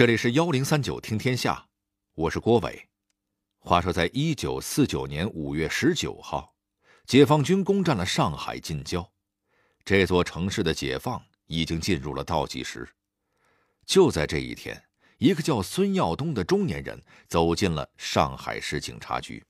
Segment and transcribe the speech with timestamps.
[0.00, 1.62] 这里是幺零三九听天下，
[2.14, 2.88] 我是郭伟。
[3.58, 6.54] 话说，在一九四九年五月十九号，
[7.04, 9.06] 解放军攻占了上海近郊，
[9.84, 12.88] 这座城市的解放已经进入了倒计时。
[13.84, 14.82] 就在这一天，
[15.18, 16.98] 一个叫孙耀东的中年人
[17.28, 19.44] 走进了上海市警察局。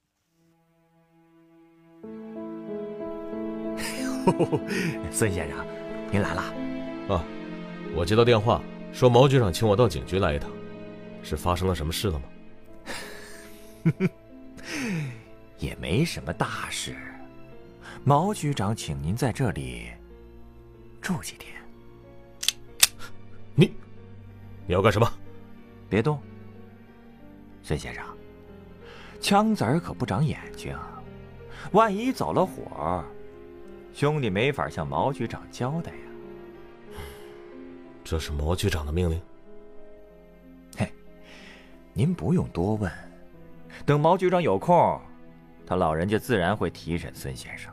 [5.13, 5.65] 孙先生，
[6.11, 6.43] 您来了。
[7.09, 7.25] 啊，
[7.95, 8.61] 我接到电话。
[8.93, 10.51] 说毛局长请我到警局来一趟，
[11.23, 12.25] 是发生了什么事了吗？
[15.59, 16.97] 也没什么大事。
[18.05, 19.89] 毛局长请您在这里
[21.01, 21.55] 住几天。
[23.55, 23.73] 你，
[24.67, 25.11] 你要干什么？
[25.89, 26.21] 别动，
[27.63, 28.05] 孙先生。
[29.21, 30.75] 枪子儿可不长眼睛，
[31.73, 33.05] 万一走了火，
[33.93, 36.10] 兄弟没法向毛局长交代呀。
[38.11, 39.23] 这是毛局长的命令。
[40.77, 40.93] 嘿，
[41.93, 42.91] 您不用多问，
[43.87, 45.01] 等毛局长有空，
[45.65, 47.73] 他老人家自然会提审孙先生。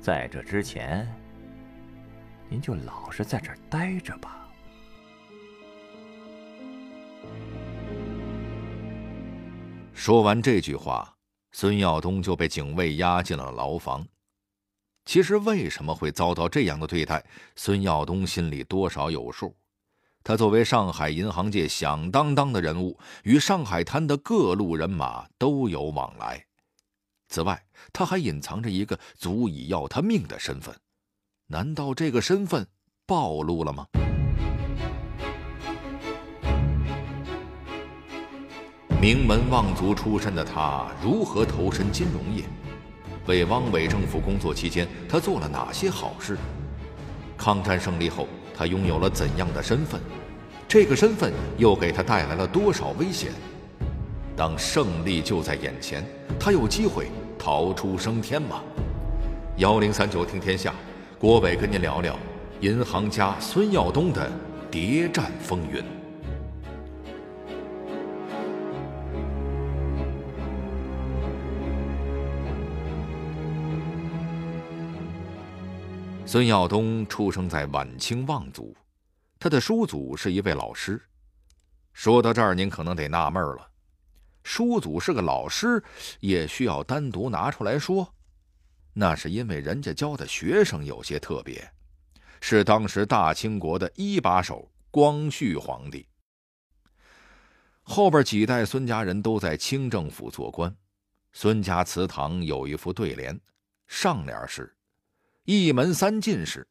[0.00, 1.12] 在这之前，
[2.48, 4.48] 您就老实在这儿待着吧。
[9.92, 11.12] 说完这句话，
[11.50, 14.06] 孙耀东就被警卫押进了牢房。
[15.04, 17.24] 其实为什么会遭到这样的对待，
[17.56, 19.56] 孙耀东心里多少有数。
[20.22, 26.44] 他作为上海银行界响当当的人物，与上海滩的各路人马都有往来。
[27.28, 30.74] 此外，他还隐藏着一个足以要他命的身份。
[31.46, 32.66] 难道这个身份
[33.06, 33.86] 暴露了吗？
[39.00, 42.44] 名门望族出身的他，如何投身金融业？
[43.30, 46.36] 为汪伪政府工作期间，他做了哪些好事？
[47.38, 50.00] 抗战胜利后，他拥有了怎样的身份？
[50.66, 53.30] 这个身份又给他带来了多少危险？
[54.36, 56.04] 当胜利就在眼前，
[56.40, 57.06] 他有机会
[57.38, 58.62] 逃出升天吗？
[59.58, 60.74] 幺零三九听天下，
[61.16, 62.18] 郭伟跟您聊聊
[62.60, 64.28] 银行家孙耀东的
[64.72, 65.99] 谍战风云。
[76.30, 78.72] 孙耀东出生在晚清望族，
[79.36, 81.02] 他的叔祖是一位老师。
[81.92, 83.68] 说到这儿，您可能得纳闷了：
[84.44, 85.82] 叔祖是个老师，
[86.20, 88.14] 也需要单独拿出来说？
[88.92, 91.68] 那是因为人家教的学生有些特别，
[92.40, 96.06] 是当时大清国的一把手光绪皇帝。
[97.82, 100.72] 后边几代孙家人都在清政府做官，
[101.32, 103.36] 孙家祠堂有一副对联，
[103.88, 104.72] 上联是。
[105.44, 106.66] 一门三进士，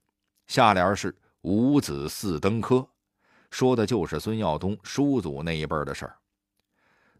[0.47, 2.87] 下联是五子四登科，
[3.49, 6.15] 说的就是孙耀东叔祖那一辈的事儿。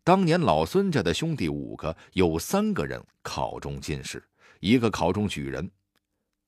[0.03, 4.23] 当年老孙家的兄弟五个，有三个人考中进士，
[4.59, 5.69] 一个考中举人。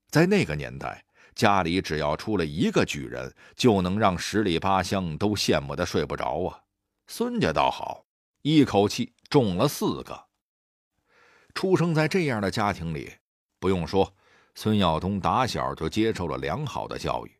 [0.09, 1.03] 在那个年代，
[1.33, 6.61] 家里只要出了一个举人，就能让十里八乡都羡慕的睡不着啊。
[7.07, 8.05] 孙家倒好，
[8.43, 10.27] 一口气中了四个。
[11.55, 13.11] 出生在这样的家庭里，
[13.59, 14.13] 不用说。
[14.63, 17.31] 孙耀东打小就接受了良好的教育，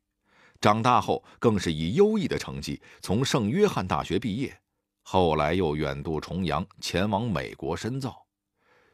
[0.60, 4.60] 长大后更是以优异的成绩从圣约翰大学毕业，
[5.04, 8.26] 后来又远渡重洋前往美国深造。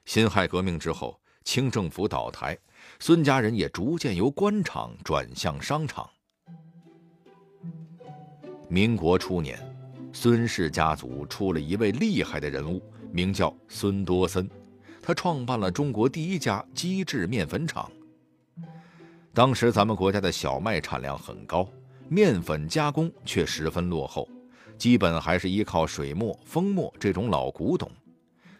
[0.03, 2.57] 辛亥革命之后，清政府倒台，
[2.99, 6.09] 孙家人也逐渐由官场转向商场。
[8.67, 9.57] 民国初年，
[10.11, 14.49] 孙氏家族出了一位厉害的人物，名叫孙多森，
[15.01, 17.89] 他创办了中国第一家机制面粉厂。
[19.37, 21.69] 当时咱们国家的小麦产量很高，
[22.09, 24.27] 面粉加工却十分落后，
[24.79, 27.87] 基本还是依靠水磨、风磨这种老古董。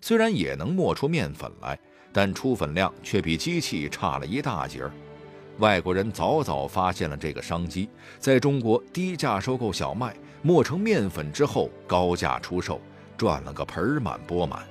[0.02, 1.80] 虽然也能磨出面粉来，
[2.14, 4.92] 但出粉量却比机器差了一大截儿。
[5.58, 7.90] 外国人早早发现了这个商机，
[8.20, 12.80] 在中国低价收购小麦，磨成面粉之后高价出售，
[13.18, 14.62] 赚了个盆满钵满。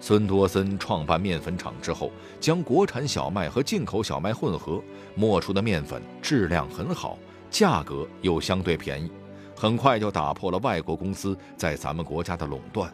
[0.00, 2.10] 孙多森创办面粉厂之后，
[2.40, 4.82] 将国产小麦和进口小麦混合，
[5.14, 7.18] 磨出的面粉质量很好，
[7.50, 9.12] 价格又相对便宜，
[9.54, 12.92] 很快就打破了外国公司在咱们国家的垄断，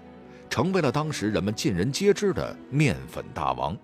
[0.51, 3.77] 成为了当时人们尽人皆知的面粉大王。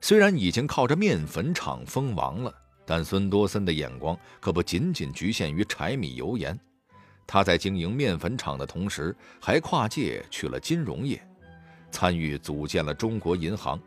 [0.00, 2.54] 虽然已经靠着面粉厂封王了，
[2.86, 6.56] 但孙多森的眼光可不仅仅局限于柴米油盐。
[7.26, 11.20] 他在经营面粉厂的同时，还跨界去了金融业，
[11.90, 13.80] 参与组建了中国银行。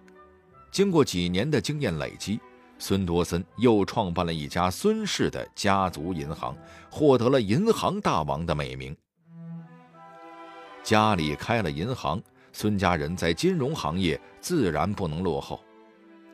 [0.72, 2.39] 经过几年的经验累积，
[2.78, 6.56] 孙多森又创办了一家孙氏的家族银行，
[6.89, 8.95] 获得了“银行大王”的美名。
[10.84, 15.63] 家里开了银行，孙家人在金融行业自然不能落后。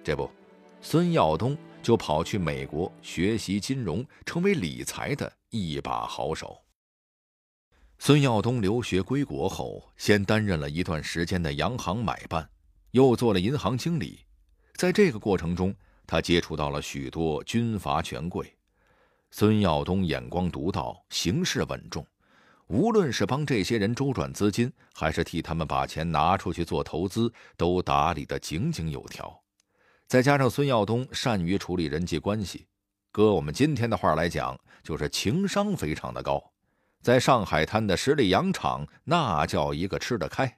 [0.04, 0.30] 这不，
[0.82, 6.63] 孙耀东就跑去美国学习金融，成为理财的一把好手。
[8.00, 12.50] 孙耀东留学归国后，先担任了一段时间的洋行买办，
[12.92, 14.26] 又做了银行经理。
[14.76, 15.74] 在这个过程中，
[16.06, 18.54] 他接触到了许多军阀权贵。
[19.32, 22.06] 孙耀东眼光独到，行事稳重。
[22.68, 29.42] 无论是帮这些人周转资金，还是替他们把钱拿出去做投资，都打理得井井有条。
[30.08, 32.68] 再加上孙耀东善于处理人际关系，
[33.12, 36.53] 搁我们今天的话来讲，就是情商非常的高。
[37.04, 40.58] 在上海滩的十里洋场，那叫一个吃得开。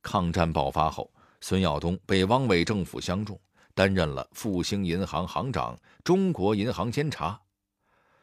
[0.00, 1.12] 抗战爆发后，
[1.42, 3.38] 孙耀东被汪伪政府相中，
[3.74, 7.38] 担任了复兴银行行长、中国银行监察。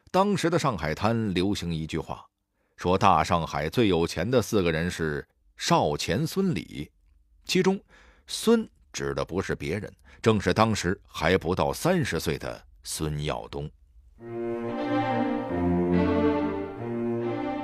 [0.10, 2.26] 当时的上海滩流行一句话。
[2.76, 6.92] 说大上海最有钱的四个人是少钱、孙李，
[7.44, 7.80] 其中
[8.28, 9.92] 孙指的不是别人，
[10.22, 13.68] 正是当时还不到三十岁的孙耀东。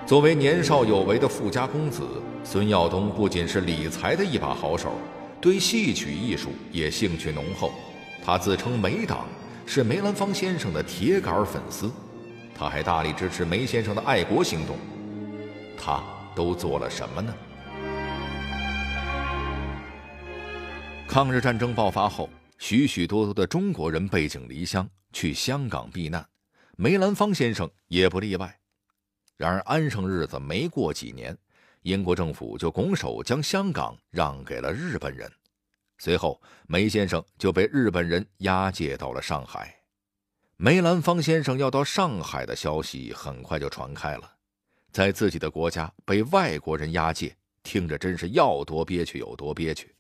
[0.06, 2.04] 作为年少有为的富家公子，
[2.44, 4.92] 孙耀东不仅是理财的一把好手，
[5.40, 7.72] 对戏曲艺术也兴趣浓厚。
[8.22, 9.26] 他自称梅党，
[9.66, 11.90] 是梅兰芳先生的铁杆粉丝，
[12.54, 14.76] 他还大力支持梅先生的爱国行动。
[15.78, 16.04] 他
[16.36, 17.34] 都做了什么呢？
[21.08, 26.26] 抗日战争爆发后，许许多多的中国人背井离乡去香港避难，
[26.76, 28.54] 梅兰芳先生也不例外。
[29.44, 31.38] 然而安生日子没过几年，
[31.82, 35.30] 英国政府就拱手将香港让给了日本人，
[35.98, 39.76] 随后梅先生就被日本人押解到了上海。
[40.56, 44.32] 梅兰芳先生要到上海的消息很快就传开了。
[44.94, 49.94] 在自己的国家被外国人押解，听着真是要多憋屈有多憋屈。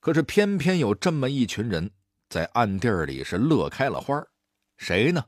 [0.00, 1.90] 可是偏偏有这么一群人
[2.28, 4.22] 在暗地里是乐开了花
[4.76, 5.24] 谁呢？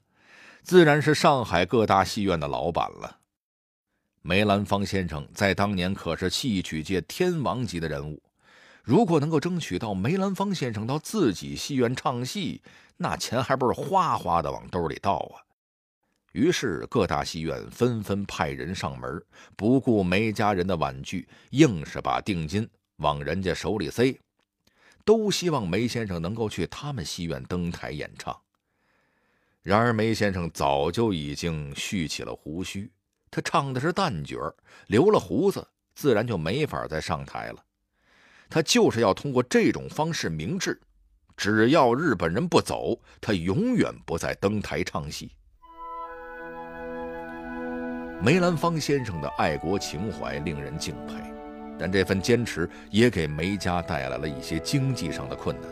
[0.62, 3.20] 自然是上海各大戏院的老板了。
[4.24, 8.22] 梅兰芳先生在当年可是戏曲界天王级的人物，
[8.84, 12.62] 如果能够争取到梅兰芳先生到自己戏院唱戏，
[12.96, 15.42] 那钱还不是哗哗的往兜里倒啊！
[16.30, 19.20] 于是各大戏院纷纷派人上门，
[19.56, 24.16] 不顾梅家人的婉拒，硬是把定金往人家手里塞，
[25.04, 28.40] 都希望梅先生能够去他们戏院登台演唱。
[29.62, 32.88] 然而梅先生早就已经蓄起了胡须，
[33.32, 34.36] 他唱的是旦角
[34.88, 37.64] 留了胡子，自然就没法再上台了。
[38.50, 40.78] 他就是要通过这种方式明志，
[41.34, 45.32] 只要日本人不走，他永远不再登台唱戏。
[48.20, 51.14] 梅兰芳先生的爱国情怀令人敬佩，
[51.78, 55.70] 但这份坚持也给梅家带来了一些经济上的困难。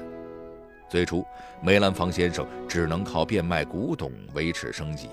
[0.89, 1.23] 最初，
[1.63, 5.11] 梅兰芳先生只能靠变卖古董维持生计，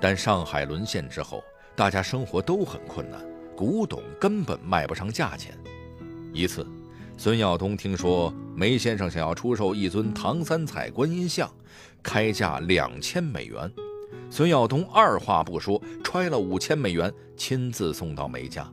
[0.00, 1.42] 但上海沦陷之后，
[1.74, 3.20] 大家生活都很困难，
[3.56, 5.56] 古董根本卖不上价钱。
[6.32, 6.66] 一次，
[7.16, 11.50] 孙耀东听说梅先生想要出售一尊唐三彩观音像，
[12.02, 13.70] 开价两千美元。
[14.28, 18.70] 孙耀东二话不说，揣了五千美元，亲自送到梅家，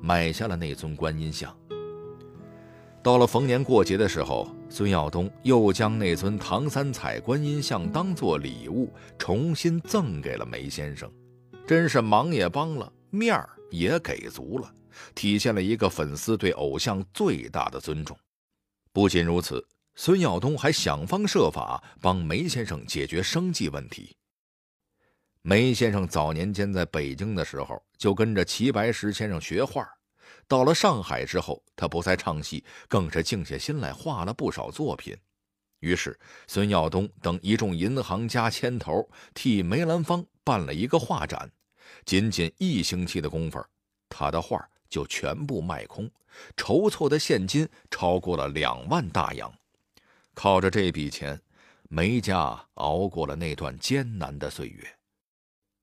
[0.00, 1.54] 买下了那尊观音像。
[3.02, 11.12] 到了逢年过节的时候，孙耀东又将那尊唐三彩观音像当做礼物，重新赠给了梅先生，
[11.66, 14.72] 真是忙也帮了，面儿也给足了，
[15.12, 18.16] 体现了一个粉丝对偶像最大的尊重。
[18.92, 24.16] 不仅如此，孙耀东还想方设法帮梅先生解决生计问题。
[25.42, 29.84] 梅先生早年间在北京的时候，就跟着齐白石先生学画。
[30.50, 35.16] 到了上海之后，他不再唱戏，更是静下心来画了不少作品。
[35.78, 41.48] 于是，孙耀东等一众银行家牵头，替梅兰芳办了一个画展。
[42.04, 43.64] 仅仅一星期的功夫，
[44.08, 46.10] 他的画就全部卖空，
[46.56, 49.54] 筹措的现金超过了两万大洋。
[50.34, 51.40] 靠着这笔钱，
[51.88, 54.84] 梅家熬过了那段艰难的岁月。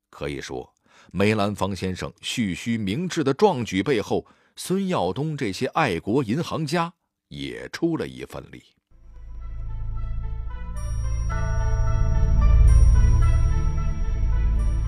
[0.10, 0.74] 可以说，
[1.14, 4.26] 梅兰芳先生蓄须明志的壮举背后，
[4.60, 6.92] 孙耀东这些爱国银行家
[7.28, 8.64] 也出了一份力。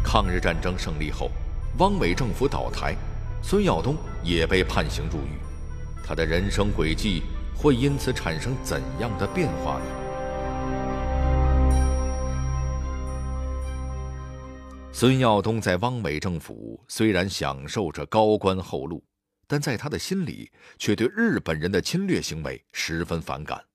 [0.03, 1.29] 抗日战争胜利后，
[1.77, 2.95] 汪伪政府倒台，
[3.43, 5.38] 孙耀东也被判刑入狱，
[6.03, 7.21] 他的人生轨迹
[7.55, 9.85] 会因此产生怎样的变化呢？
[14.91, 19.03] 孙耀东在汪伪政府虽然享受着高官厚禄。
[19.50, 23.65] 但在他的心里却对日本人的侵略行为十分反感。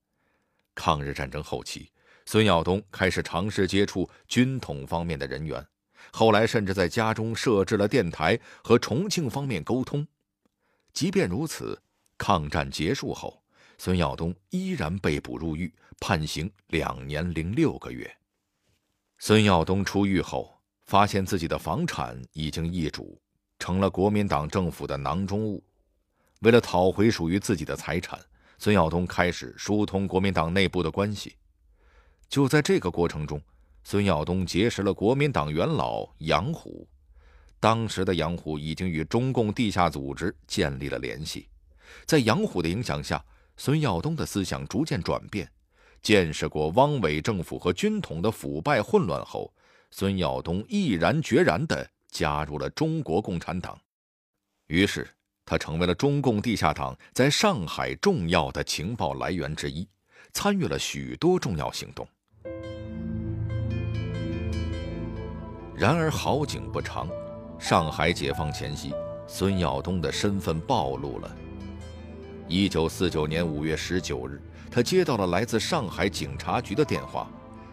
[0.73, 1.90] 抗日战争后期，
[2.26, 5.66] 孙耀东开始尝试接触军统方面的人员，
[6.12, 10.07] 后来甚至在家中设置了电台和重庆方面沟通。
[10.93, 11.83] 即便如此，
[12.16, 13.43] 抗战结束后，
[13.76, 18.16] 孙耀东依然被捕入狱，判刑两年零六个月。
[19.19, 20.54] 孙耀东出狱后。
[20.87, 23.19] 发现自己的房产已经易主，
[23.58, 25.62] 成了国民党政府的囊中物。
[26.40, 28.18] 为了讨回属于自己的财产，
[28.58, 31.37] 孙耀东开始疏通国民党内部的关系。
[32.28, 33.40] 就在这个过程中，
[33.82, 36.87] 孙耀东结识了国民党元老杨虎。
[37.61, 41.49] 当时的杨虎已经与中共地下组织建立了联系。
[42.04, 43.25] 在杨虎的影响下，
[43.56, 45.50] 孙耀东的思想逐渐转变。
[46.02, 49.50] 见识过汪伪政府和军统的腐败混乱后。
[49.90, 53.76] 孙耀东毅然决然地加入了中国共产党，
[54.68, 55.06] 于是
[55.44, 59.87] 他成为了中共地下党在上海重要的情报来源之一，
[60.33, 62.06] 参与了许多重要行动。
[65.76, 67.09] 然而好景不长，
[67.59, 68.94] 上海解放前夕，
[69.26, 71.37] 孙耀东的身份暴露了。
[72.47, 74.40] 一九四九年五月十九日，
[74.71, 77.28] 他接到了来自上海警察局的电话，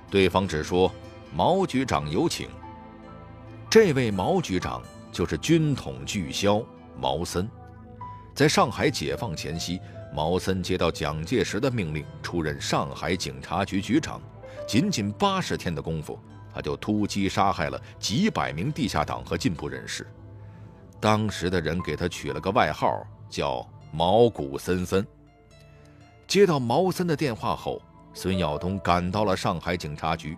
[0.10, 0.91] 对方只说。
[1.33, 2.50] 毛局长有请。
[3.71, 4.81] 这位毛局长
[5.13, 6.61] 就是军统巨枭
[6.99, 7.49] 毛森。
[8.35, 9.79] 在上海解放前夕，
[10.13, 14.21] 毛森接到蒋介石的命令，出任上海警察局局长。
[14.67, 16.19] 仅仅八十天的功夫，
[16.53, 20.05] 他就突击杀害了几百名地下党和进步人士。
[20.99, 25.07] 当时的人给他取了个外号，叫“毛骨森森”。
[26.27, 27.81] 接到毛森的电话后，
[28.13, 30.37] 孙耀东赶到了上海警察局。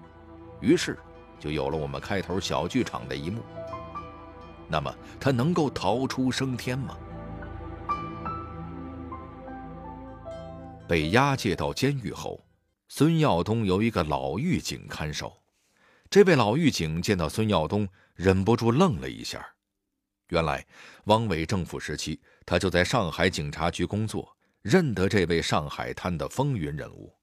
[0.61, 0.99] 于是，
[1.43, 3.43] 就有了我们开头小剧场的一幕。
[4.69, 6.97] 那么，他能够逃出升天吗？
[10.88, 12.41] 被押解到监狱后，
[12.88, 15.43] 孙耀东由一个老狱警看守。
[16.09, 17.85] 这位老狱警见到孙耀东，
[18.15, 19.45] 忍不住愣了一下。
[20.29, 20.65] 原来，
[21.07, 27.13] 汪伪政府时期，他就在上海警察局工作，认得这位上海滩的风云人物。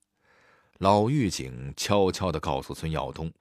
[0.76, 3.32] 老狱警悄悄地告诉孙耀东，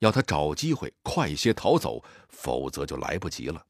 [0.00, 3.62] 要他找机会快些逃走，否则就来不及了。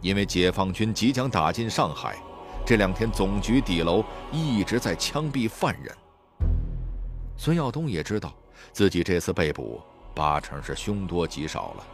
[0.00, 2.20] 因为解放军即将打进上海，
[2.66, 5.96] 这两天总局底楼一直在枪毙犯人。
[7.36, 8.34] 孙耀东也知道
[8.72, 9.80] 自己这次被捕
[10.14, 11.86] 八成是凶多吉少了，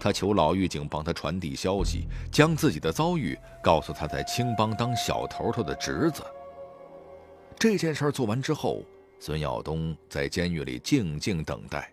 [0.00, 6.22] 他求老狱警帮他传递消息，将自己的遭遇告诉他在青帮当小头头的侄子。
[7.58, 8.82] 这件事做完之后。
[9.20, 11.90] 孙耀东在监狱里静静等待，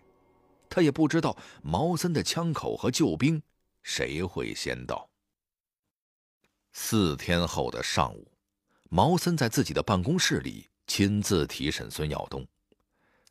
[0.72, 3.42] 他也不知道毛森的枪口和救兵
[3.82, 5.06] 谁会先到。
[6.72, 8.32] 四天后的上午，
[8.88, 12.46] 毛森在自己的办公室里亲自提审孙耀东。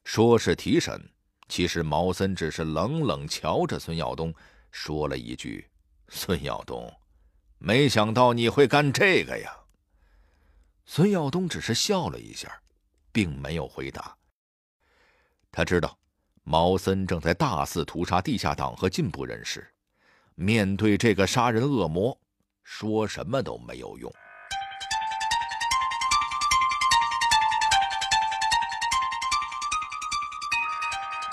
[0.03, 1.01] 说是提审，
[1.47, 4.31] 其实毛森只是冷冷瞧着孙耀东，
[4.71, 5.67] 说了一句
[6.09, 6.93] ：“孙耀东，
[7.57, 9.57] 没想到你会干这个呀。”
[10.85, 12.61] 孙耀东只是笑了一下。
[13.13, 14.15] 并没有回答。
[15.51, 15.99] 他知道，
[16.43, 19.67] 毛森正在大肆屠杀地下党和进步人士。
[20.35, 22.17] 面对这个杀人恶魔，
[22.63, 24.11] 说什么都没有用。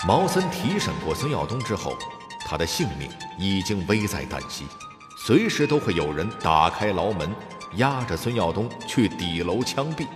[0.07, 1.97] 毛森提审过孙耀东之后，
[2.45, 4.65] 他的性命已经危在旦夕，
[5.17, 7.35] 随时都会有人打开牢门，
[7.73, 10.07] 押着孙耀东去底楼枪毙。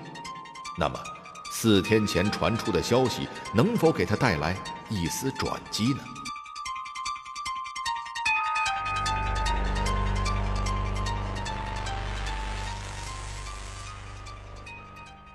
[0.78, 1.13] 那么？
[1.56, 4.58] 四天前传出的消息能否给他带来
[4.90, 6.04] 一丝转机呢？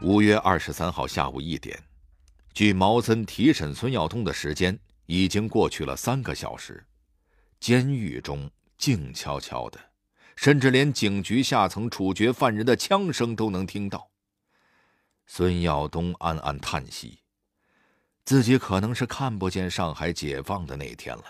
[0.01, 1.81] 五月二十三号下午一点，
[2.53, 6.85] 距毛森提审孙耀东的时间已经过去了三个小时，
[7.61, 9.79] 监狱中静悄悄的，
[10.35, 14.08] 甚至连警局下层处决犯人的枪声都能听到。
[15.31, 17.19] 孙耀东暗暗叹息，
[18.25, 21.25] 自己可能是看不见上海解放的那天了。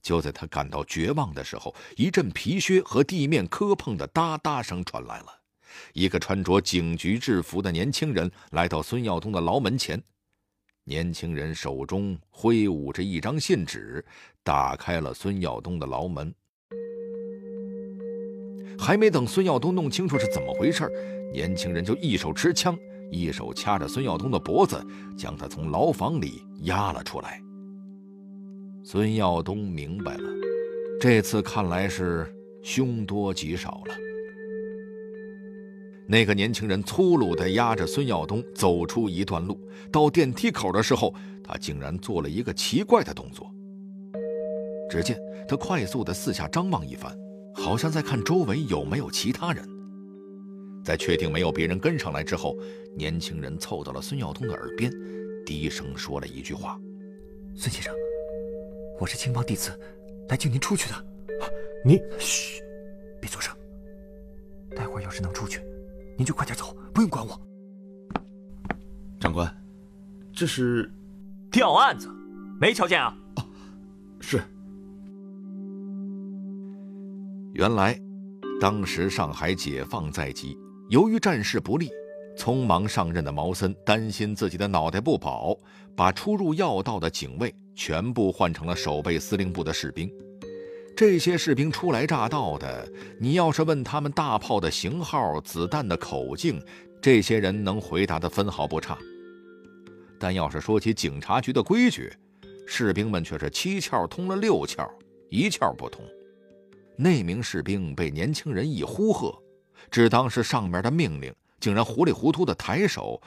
[0.00, 5.26] 就在他感到绝望的时候，一阵皮靴和地面磕碰的哒哒声传来了。
[5.92, 10.02] 一个穿着警局制服的年轻人来到孙耀东的牢门前，
[10.84, 14.02] 年轻人手中挥舞着一张信纸，
[14.42, 16.34] 打开了孙耀东的牢门。
[18.78, 20.90] 还没等孙耀东弄清楚是怎么回事，
[21.32, 22.76] 年轻人就一手持枪，
[23.10, 24.82] 一手掐着孙耀东的脖子，
[25.16, 27.40] 将他从牢房里押了出来。
[28.84, 30.30] 孙耀东明白了，
[31.00, 32.26] 这次看来是
[32.62, 33.94] 凶多吉少了。
[36.08, 39.58] 那个年轻人粗鲁地压着孙耀东走出一段路，
[39.90, 43.52] 到电梯口的时候，他竟然做了一个奇怪的动作。
[44.88, 45.18] 只见
[45.48, 47.12] 他快速地四下张望一番，
[47.52, 49.68] 好像在看周围有没有其他人。
[50.86, 52.56] 在确定没有别人跟上来之后，
[52.94, 54.88] 年轻人凑到了孙耀东的耳边，
[55.44, 56.80] 低声说了一句话
[57.56, 57.92] ：“孙先生，
[59.00, 59.76] 我是青帮弟子，
[60.28, 61.06] 来救您出去的。
[61.84, 62.62] 你嘘，
[63.20, 63.52] 别作声。
[64.76, 65.60] 待会儿要是能出去，
[66.16, 67.36] 您就快点走，不用管我。”
[69.18, 69.52] 长官，
[70.32, 70.88] 这是
[71.50, 72.08] 调案子，
[72.60, 73.12] 没瞧见啊？
[74.20, 74.40] 是。
[77.54, 78.00] 原来，
[78.60, 80.56] 当时上海解放在即。
[80.88, 81.90] 由于战事不利，
[82.36, 85.56] 匆忙上任的毛森担心自己的脑袋不保，
[85.96, 90.08] 把出入要道的警卫全部换成了守备司令部的士兵。
[90.96, 92.88] 这些士兵初来乍到的，
[93.18, 96.62] 你要是问他们大炮的型号、子弹的口径，
[97.02, 98.96] 这些人能回答的分毫不差。
[100.20, 102.12] 但要是说起警察局的规矩，
[102.64, 104.88] 士兵们却是七窍通了六窍，
[105.30, 106.04] 一窍不通。
[106.96, 109.36] 那名士兵被年轻人一呼喝。
[109.90, 113.20] 只当是上面的命令，竟然糊里糊涂的抬手，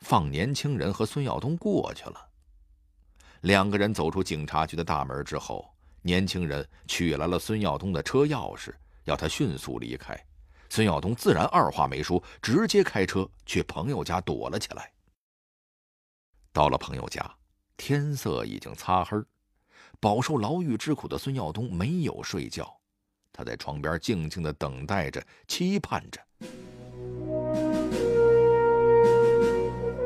[0.00, 2.28] 放年轻人和孙耀东过去了。
[3.42, 10.18] 两个人走出警察局的大门之后，年轻人取来了孙耀东的车钥匙，要他迅速离开。
[10.68, 14.90] 孙耀东自然二话没说，直接开车去朋友家躲了起来。
[16.52, 17.30] 到了朋友家，
[17.76, 19.16] 天色已经擦黑，
[20.00, 22.76] 饱受牢狱之苦的孙耀东没有睡觉。
[23.36, 26.18] 他在床边静静的等待着，期盼着。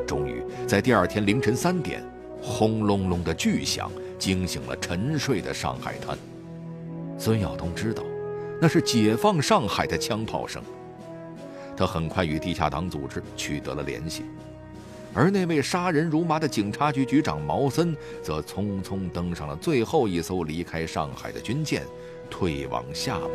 [0.05, 2.03] 终于在第二天凌晨三点，
[2.41, 6.17] 轰隆隆的巨响惊醒了沉睡的上海滩。
[7.17, 8.03] 孙耀东知道，
[8.59, 10.61] 那是解放上海的枪炮声。
[11.77, 14.25] 他很快与地下党组织取得了联系，
[15.13, 21.83] 而那位杀人如麻的警察局局长毛森，则匆匆登上了最后一艘离开上海的军舰。
[22.31, 23.29] 退往厦门，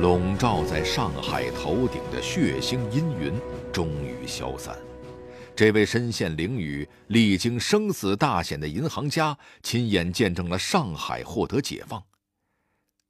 [0.00, 3.32] 笼罩在上海头顶的血腥阴云
[3.72, 4.76] 终于消散。
[5.54, 12.02] 这位身陷囹圄、历经生死大险的银行家，亲眼见证了上海获得解放。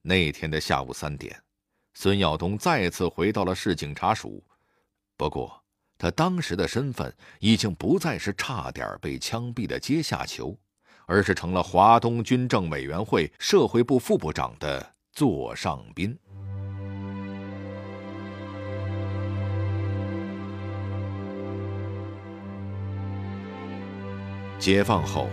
[0.03, 1.41] 那天的下午三点，
[1.95, 4.43] 孙耀东再次回到了市警察署，
[5.17, 5.62] 不过。
[6.03, 10.59] 他当时的身份已经不再是差点被枪毙的阶下囚，
[11.07, 16.19] 而是成了华东军政委员会社会部副部长的座上宾。
[24.59, 25.29] 解放后，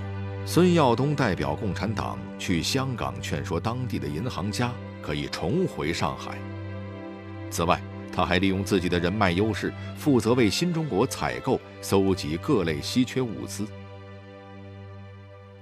[0.46, 6.38] 孙耀东代表共产党去香港劝说当地的银行家可以重回上海。
[7.50, 13.66] 此外，他还利用自己的人脉优势，负责为新中国采购、搜集各类稀缺物资。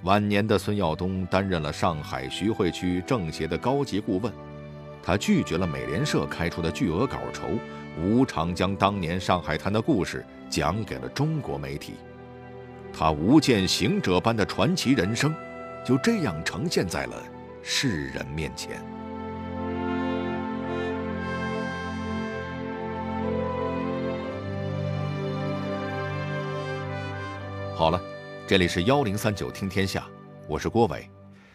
[0.03, 4.31] 晚年的孙耀东担任了上海徐汇区政协的高级顾问，
[5.03, 7.47] 他拒绝了美联社开出的巨额稿酬，
[8.01, 11.95] 无偿将当年上海滩的故事讲给了中国媒体。
[12.93, 15.33] 他无间行者般的传奇人生，
[15.86, 17.21] 就这样呈现在了
[17.62, 18.81] 世人面前。
[27.77, 28.01] 好了，
[28.47, 30.03] 这里是幺零三九听天下，
[30.47, 31.07] 我是郭伟。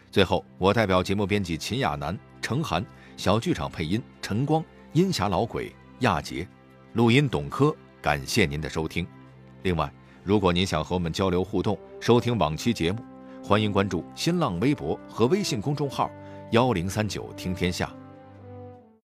[0.09, 2.81] 最后，我代表节目编辑秦亚楠、程涵，
[3.17, 6.47] 小剧场配音陈光、阴霞老鬼、亚杰，
[6.93, 7.75] 录音董珂。
[8.01, 9.05] 感谢您的收听。
[9.63, 9.91] 另外，
[10.23, 13.03] 如果您想和我们交流互动、收听往期节目，
[13.43, 16.09] 欢迎关注新浪微博和微信公众号
[16.51, 17.93] 幺零三九听天下。